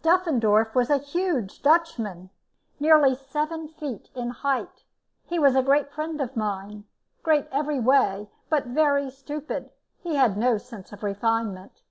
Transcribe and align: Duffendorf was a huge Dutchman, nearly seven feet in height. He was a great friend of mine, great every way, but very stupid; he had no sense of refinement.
Duffendorf 0.00 0.74
was 0.74 0.88
a 0.88 0.96
huge 0.96 1.60
Dutchman, 1.60 2.30
nearly 2.80 3.14
seven 3.14 3.68
feet 3.68 4.08
in 4.14 4.30
height. 4.30 4.82
He 5.26 5.38
was 5.38 5.54
a 5.54 5.62
great 5.62 5.92
friend 5.92 6.22
of 6.22 6.34
mine, 6.38 6.84
great 7.22 7.46
every 7.52 7.80
way, 7.80 8.30
but 8.48 8.64
very 8.64 9.10
stupid; 9.10 9.68
he 10.00 10.14
had 10.14 10.38
no 10.38 10.56
sense 10.56 10.90
of 10.94 11.02
refinement. 11.02 11.82